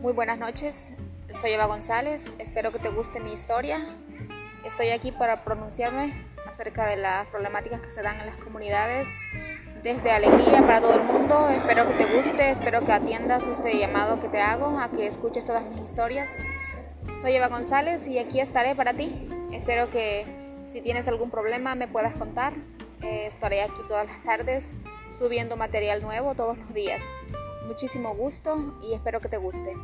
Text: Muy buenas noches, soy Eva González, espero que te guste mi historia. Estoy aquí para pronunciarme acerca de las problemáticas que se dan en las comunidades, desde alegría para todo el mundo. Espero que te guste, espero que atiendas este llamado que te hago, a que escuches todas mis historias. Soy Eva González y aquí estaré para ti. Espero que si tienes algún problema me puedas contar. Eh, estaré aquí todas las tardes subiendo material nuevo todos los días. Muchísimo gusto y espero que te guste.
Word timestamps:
Muy 0.00 0.14
buenas 0.14 0.38
noches, 0.38 0.94
soy 1.28 1.50
Eva 1.50 1.66
González, 1.66 2.32
espero 2.38 2.72
que 2.72 2.78
te 2.78 2.88
guste 2.88 3.20
mi 3.20 3.34
historia. 3.34 3.98
Estoy 4.64 4.88
aquí 4.88 5.12
para 5.12 5.44
pronunciarme 5.44 6.26
acerca 6.48 6.86
de 6.86 6.96
las 6.96 7.26
problemáticas 7.26 7.82
que 7.82 7.90
se 7.90 8.00
dan 8.00 8.18
en 8.18 8.24
las 8.24 8.38
comunidades, 8.38 9.20
desde 9.82 10.10
alegría 10.10 10.62
para 10.62 10.80
todo 10.80 10.94
el 10.94 11.02
mundo. 11.02 11.50
Espero 11.50 11.86
que 11.86 11.92
te 12.02 12.16
guste, 12.16 12.50
espero 12.50 12.82
que 12.82 12.92
atiendas 12.92 13.46
este 13.46 13.78
llamado 13.78 14.20
que 14.20 14.30
te 14.30 14.40
hago, 14.40 14.80
a 14.80 14.90
que 14.90 15.06
escuches 15.06 15.44
todas 15.44 15.64
mis 15.64 15.82
historias. 15.82 16.40
Soy 17.12 17.32
Eva 17.32 17.48
González 17.48 18.08
y 18.08 18.18
aquí 18.18 18.40
estaré 18.40 18.74
para 18.74 18.94
ti. 18.94 19.28
Espero 19.52 19.90
que 19.90 20.24
si 20.64 20.80
tienes 20.80 21.08
algún 21.08 21.30
problema 21.30 21.74
me 21.74 21.88
puedas 21.88 22.14
contar. 22.14 22.54
Eh, 23.02 23.26
estaré 23.26 23.60
aquí 23.60 23.82
todas 23.86 24.06
las 24.06 24.22
tardes 24.22 24.80
subiendo 25.10 25.58
material 25.58 26.00
nuevo 26.00 26.34
todos 26.34 26.56
los 26.56 26.72
días. 26.72 27.04
Muchísimo 27.66 28.14
gusto 28.14 28.74
y 28.82 28.94
espero 28.94 29.20
que 29.20 29.28
te 29.28 29.36
guste. 29.36 29.76